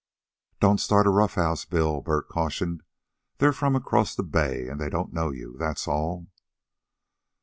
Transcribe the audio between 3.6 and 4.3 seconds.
across the